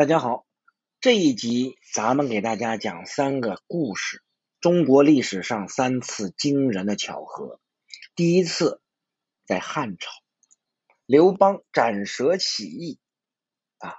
[0.00, 0.46] 大家好，
[1.02, 4.22] 这一集咱们给大家讲三个故事。
[4.58, 7.60] 中国历史上三次惊人的巧合。
[8.14, 8.80] 第一次
[9.44, 10.10] 在汉朝，
[11.04, 12.98] 刘邦斩蛇起义，
[13.76, 13.96] 啊，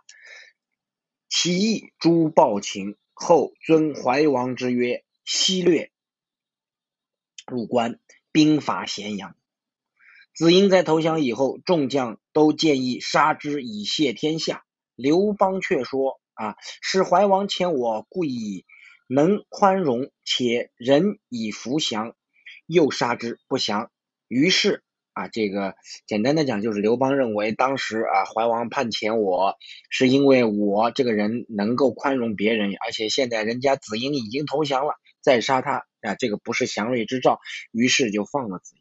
[1.29, 5.91] 起义诛暴秦后，尊怀王之约，西略
[7.45, 7.99] 入关，
[8.31, 9.35] 兵伐咸阳。
[10.33, 14.65] 子婴在投降以后，众将都建议杀之以谢天下。
[14.95, 18.65] 刘邦却说：“啊，是怀王遣我，故意
[19.07, 22.15] 能宽容，且人以服降，
[22.65, 23.91] 又杀之不降。
[24.27, 24.83] 于是
[25.13, 25.75] 啊，这个
[26.07, 29.57] 简单的讲，就是刘邦认为当时啊，怀王判遣我
[29.89, 37.39] 是因为我这个人能够宽容别人，而且现在人家子婴已经投降了，再杀他啊，这个不是祥瑞之兆，
[37.71, 38.80] 于是就放了子婴。”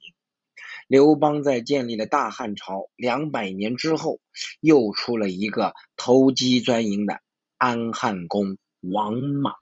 [0.91, 4.19] 刘邦在建立了大汉朝两百年之后，
[4.59, 7.21] 又出了一个投机钻营的
[7.57, 9.55] 安汉公王莽。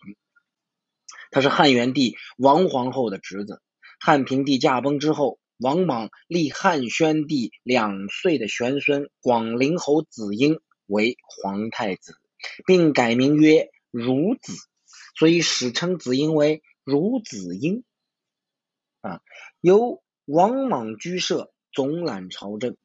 [1.31, 3.61] 他是汉元帝王皇后的侄子。
[4.01, 12.17] 汉平帝驾崩之后，王莽立汉宣帝两岁的玄孙广陵侯子婴为皇太子，
[12.65, 14.55] 并改名曰孺子，
[15.15, 17.85] 所以史称子婴为孺子婴。
[19.03, 19.21] 啊，
[19.61, 20.03] 由。
[20.31, 22.77] 王莽居舍，总揽朝政。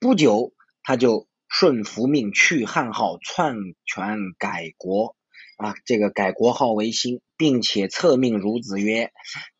[0.00, 5.14] 不久，他就顺服命去汉号，篡权改国。
[5.58, 9.12] 啊，这个改国号为新，并且册命孺子曰：“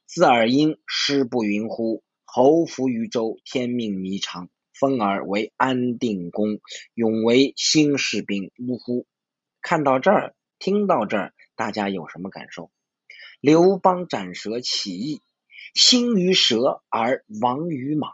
[0.08, 2.02] 自尔婴，师不云乎？
[2.24, 6.60] 侯服于周，天命弥长，封尔为安定公，
[6.94, 9.06] 永为新士兵。”呜呼！
[9.60, 12.70] 看到这儿，听到这儿，大家有什么感受？
[13.42, 15.20] 刘邦斩蛇起义。
[15.74, 18.12] 兴于蛇而亡于莽。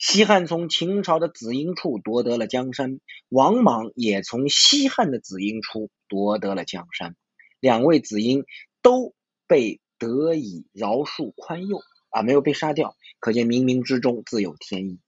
[0.00, 7.14] 西汉从秦朝的子婴处夺得了江山，王莽也从西汉的子婴处夺得了江山。
[7.60, 8.44] 两位子婴
[8.82, 9.14] 都
[9.46, 14.98] 被得以饶恕宽宥啊，没有被杀掉，可见冥冥之中自有天意。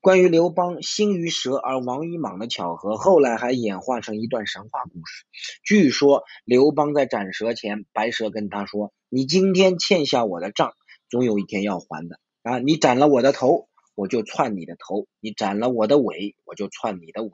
[0.00, 5.26] 关于刘邦兴于蛇而亡于莽的巧合，后来还演化成一段神话故事。
[5.62, 8.94] 据说刘邦在斩蛇前，白蛇跟他说。
[9.10, 10.74] 你今天欠下我的账，
[11.08, 12.58] 总有一天要还的啊！
[12.58, 17.30] 你斩了我的头，我就篡你的头；你斩了我的尾，我就篡你的尾。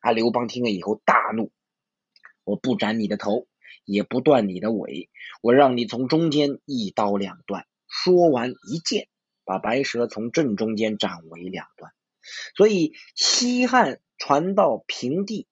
[0.00, 0.12] 啊！
[0.12, 1.52] 刘邦听了以后大怒，
[2.44, 3.46] 我不斩你的头，
[3.84, 5.10] 也不断你的尾，
[5.42, 7.66] 我让你从中间一刀两断。
[7.86, 9.08] 说完一剑，
[9.44, 11.92] 把白蛇从正中间斩为两段。
[12.56, 15.46] 所以西汉传到平地，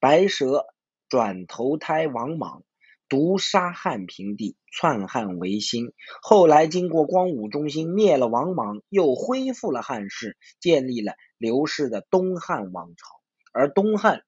[0.00, 0.66] 白蛇
[1.08, 2.62] 转投胎王莽。
[3.08, 5.92] 毒杀汉平帝，篡汉为新。
[6.22, 13.06] 后来经过光武中兴，灭了王莽，又恢复了汉室，建立了刘氏的东汉王朝。
[13.52, 14.24] 而东汉、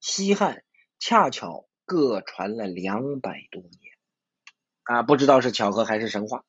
[0.00, 0.64] 西汉
[0.98, 3.94] 恰巧各传了两百多年，
[4.82, 6.44] 啊，不知道是巧合还是神话。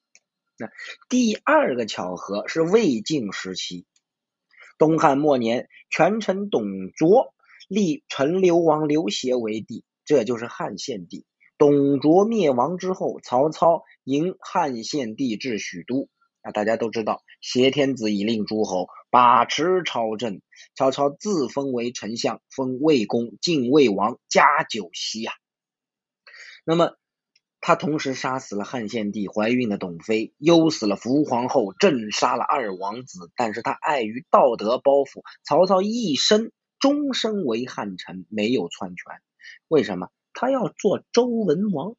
[0.58, 0.70] 那
[1.08, 3.86] 第二个巧合是魏晋时期，
[4.78, 7.34] 东汉末年，权臣董卓
[7.68, 11.26] 立陈留王刘协为帝，这就是汉献帝。
[11.64, 16.10] 董卓灭亡之后，曹操迎汉献帝至许都。
[16.42, 20.42] 啊，大家都知道，挟天子以令诸侯，把持朝政。
[20.76, 25.32] 曹操自封为丞相，封魏公，晋魏王，加九锡呀。
[26.66, 26.98] 那么，
[27.62, 33.32] 他同时杀死了汉献帝怀孕的董妃，忧死了伏皇后，镇杀了二王子。
[33.38, 39.22] 但是他碍于道德包袱，曹操一生终身为汉臣，没有篡权。
[39.70, 40.10] 为什么？
[40.34, 41.96] 他要做周文王，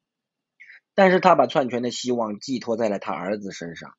[0.93, 3.93] 但是他把篡权的希望寄托在了他儿子身上。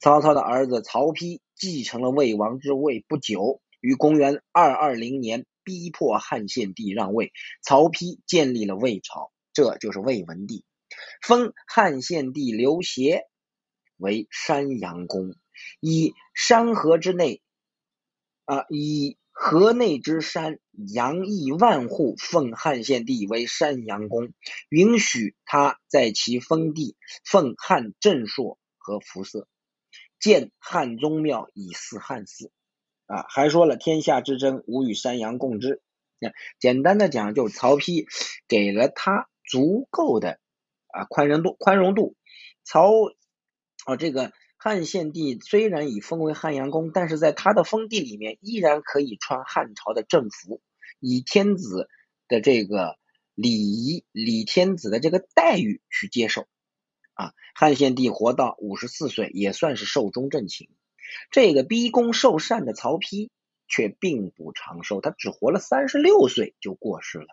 [0.00, 7.32] 曹操的儿子曹丕继承了魏王之位，不久于公元二二零年逼迫汉献帝让位，
[7.62, 10.64] 曹丕建立了魏朝，这就是魏文帝，
[11.22, 13.24] 封汉献帝刘协
[13.96, 15.34] 为山阳公，
[15.80, 17.42] 以山河之内
[18.44, 19.16] 啊以。
[19.40, 24.32] 河内之山，阳邑万户，奉汉献帝为山阳公，
[24.68, 29.46] 允许他在其封地奉汉正朔和服色，
[30.18, 32.50] 建汉宗庙以祀汉祀。
[33.06, 35.80] 啊，还说了天下之争，吾与山阳共之。
[36.18, 38.06] 那简单的讲，就曹丕
[38.48, 40.40] 给了他足够的
[40.88, 42.16] 啊宽容度，宽容度。
[42.64, 42.90] 曹
[43.86, 44.32] 啊这个。
[44.60, 50.60] 汉献帝虽然已封为汉阳公，但是在他的封地里面依然可以穿汉朝的正服，
[50.98, 51.88] 以天子
[52.26, 52.96] 的这个
[53.36, 56.48] 礼仪、礼天子的这个待遇去接受。
[57.14, 60.68] 啊，汉献帝活到五十四岁，也算是寿终正寝。
[61.30, 63.30] 这个逼宫受禅的曹丕
[63.68, 67.28] 却并不长寿，他只活了三十六岁就过世了。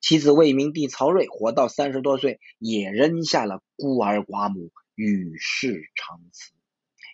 [0.00, 6.52] 其子魏明帝曹睿活到三十多岁，也扔下了孤儿寡母，与世长辞。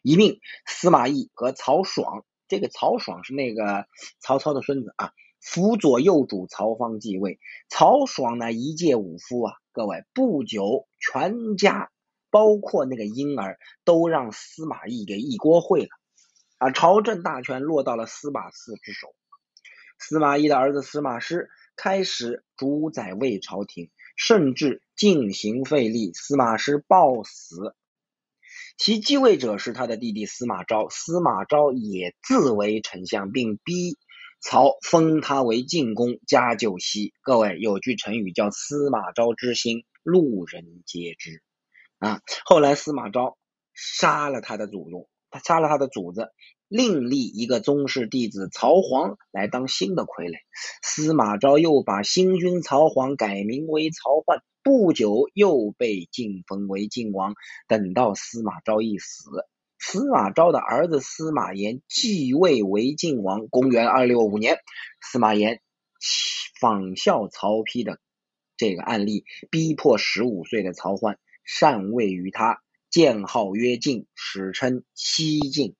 [0.06, 3.86] 一命司马懿和曹爽，这个曹爽是那个
[4.20, 5.10] 曹操的孙子啊，
[5.40, 7.40] 辅佐右主曹芳继位。
[7.68, 11.90] 曹爽呢，一介武夫啊，各位不久全家
[12.30, 15.88] 包括那个婴儿都让司马懿给一锅烩了
[16.58, 19.12] 啊，朝政大权落到了司马嗣之手。
[19.98, 21.50] 司马懿的儿子司马师。
[21.78, 26.10] 开始主宰魏朝廷，甚至进行废立。
[26.14, 27.74] 司马师暴死，
[28.76, 30.88] 其继位者是他的弟弟司马昭。
[30.90, 33.96] 司马昭也自为丞相，并逼
[34.40, 37.14] 曹封他为晋公，加九锡。
[37.22, 41.42] 各位有句成语叫“司马昭之心，路人皆知”。
[41.98, 43.38] 啊，后来司马昭
[43.72, 46.30] 杀了他的祖宗，他杀了他的祖子。
[46.68, 50.38] 另立一个宗室弟子曹皇来当新的傀儡，
[50.82, 57.34] 司马昭又把新君曹皇改名为曹奂，不久又被晋封为晋王。
[57.68, 59.30] 等到司马昭一死，
[59.78, 63.46] 司马昭的儿子司马炎继位为晋王。
[63.46, 64.58] 公元二六五年，
[65.00, 65.60] 司马炎
[66.58, 68.00] 仿效曹丕的
[68.56, 72.60] 这个案例，逼迫十五岁的曹奂禅位于他，
[72.90, 75.76] 建号曰晋，史称西晋。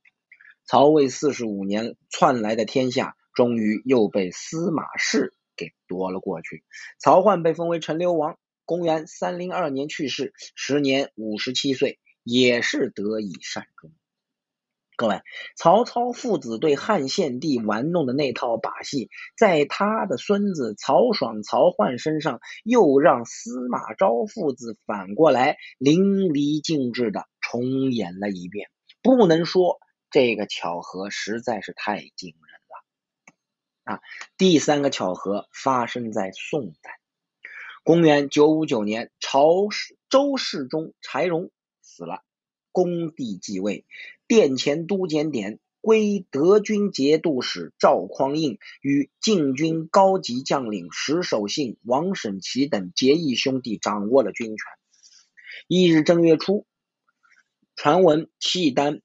[0.67, 6.65] 曹魏四十五年篡来的天下，终于又被司马氏给夺了过去。
[6.99, 13.93] 曹奂被封为陈留王，公元三零二年去世，时年五十七岁，也是得以善终。
[14.97, 15.21] 各位，
[15.57, 19.09] 曹操父子对汉献帝玩弄的那套把戏，
[19.39, 28.69] 在他的孙子曹爽、曹奂身上，又让司马昭父子反过来淋漓尽致的重演了一遍，
[29.01, 29.79] 不能说。
[30.17, 34.01] 这个巧合实在是太惊人了啊！
[34.39, 36.99] 第三个巧合发生在宋代，
[37.85, 39.69] 公元九五九年，朝
[40.09, 41.51] 周世宗柴荣
[41.83, 42.23] 死了，
[42.73, 43.85] 恭帝继位，
[44.27, 54.67] 殿前都检点归德军节度使赵匡胤与禁军高级将领石守信、王审琦等结义兄弟掌握了军权。
[55.69, 56.67] 一日正月初，
[57.75, 59.03] 传闻契丹。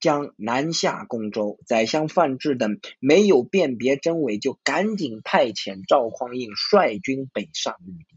[0.00, 8.16] 将南下攻州，宰相范质等没有辨别真伪，就赶紧派遣赵匡胤率军北上御敌。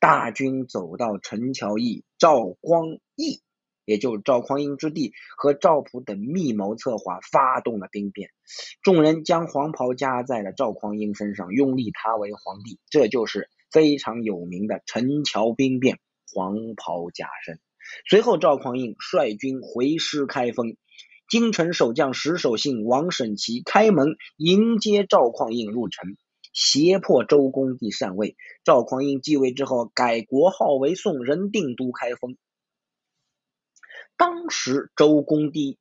[0.00, 3.42] 大军走到陈桥驿，赵光义，
[3.84, 8.30] 也就是赵匡胤之弟和赵普等密谋策划，发动了兵变。
[8.82, 12.80] 众人将黄袍加在了赵匡胤身上，拥立他为皇帝。
[12.88, 16.00] 这就是非常有名的陈桥兵变，
[16.32, 17.60] 黄袍加身。
[18.08, 20.76] 随后，赵匡胤率军回师开封，
[21.28, 26.16] 京城守将石守信、王审琦开门迎接赵匡胤入城，
[26.52, 28.36] 胁迫周公帝禅位。
[28.64, 32.36] 赵匡胤继位之后，改国号为宋，仍定都开封。
[34.16, 35.78] 当时周公帝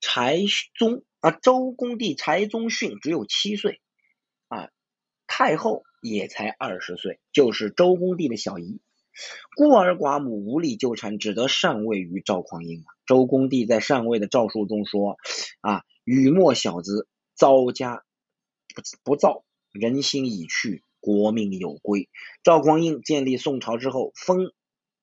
[0.00, 0.40] 柴
[0.76, 3.80] 宗啊，周公帝柴宗训只有七岁
[4.48, 4.70] 啊，
[5.26, 8.80] 太后也才二十岁，就是周公帝的小姨。
[9.56, 12.84] 孤儿寡母无力纠缠，只得禅位于赵匡胤。
[13.06, 15.16] 周公帝在禅位的诏书中说
[15.60, 18.04] ：“啊，雨墨小子遭家
[18.74, 22.08] 不不造，人心已去，国命有归。”
[22.44, 24.52] 赵匡胤建立宋朝之后，封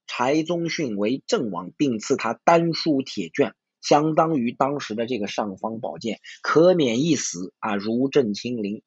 [0.08, 8.82] 柴宗训为郑王，并赐他丹书铁券，相当于当时的这个尚方宝剑，可免一死啊，如朕亲临。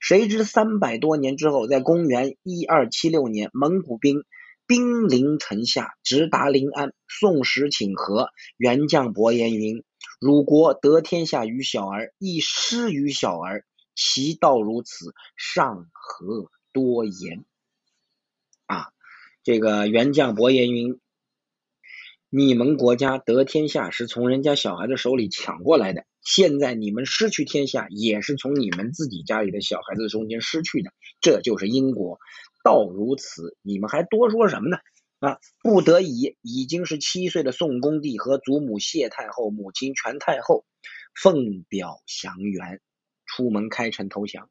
[0.00, 4.24] 谁知三百多年之后，在公元一二七六年，蒙古兵。
[4.66, 6.92] 兵临城下，直达临安。
[7.08, 9.84] 宋时请和，元将伯颜云
[10.20, 17.44] ：“汝国得天下于小儿，亦失于小儿，其道如此，尚何多言？”
[18.66, 18.88] 啊，
[19.44, 20.98] 这个元将伯颜云
[22.28, 32.18] ：“你们国家得天下是从人家小孩的手里抢过来的，现在你们失去天下，也是从你们自己家里的小孩子中间失去的，这就是因果。”
[32.66, 34.78] 道如此，你们还多说什么呢？
[35.20, 40.66] 啊，不得已，已经是七岁的宋恭帝和祖母谢太后、母亲全太后
[41.14, 42.80] 奉表降元，
[43.24, 44.50] 出门开城投降。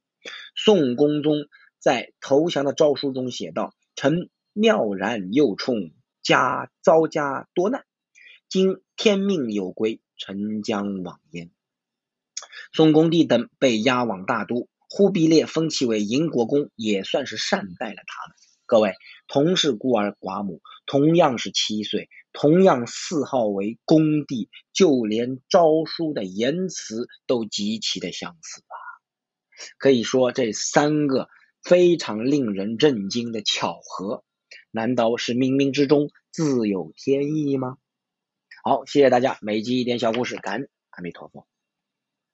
[0.56, 5.92] 宋恭宗在投降的诏书中写道：“臣妙然又冲，
[6.24, 7.84] 家遭家多难，
[8.48, 11.52] 今天命有归，臣将往焉。”
[12.72, 14.70] 宋恭帝等被押往大都。
[14.98, 18.36] 忽必烈封其为营国公，也算是善待了他们。
[18.66, 18.94] 各位，
[19.28, 28.76] 同是孤儿寡母，同样是七岁，同样谥号为恭帝，就连诏书的言辞都极其的相似啊。
[29.78, 31.28] 可以说，这三个
[31.62, 34.24] 非常令人震惊的巧合，
[34.72, 37.76] 难道是冥冥之中自有天意吗？
[38.64, 41.46] 好，谢谢大家，每集一点小故事，感恩阿弥陀佛。